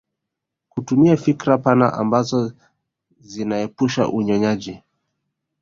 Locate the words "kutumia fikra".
0.69-1.57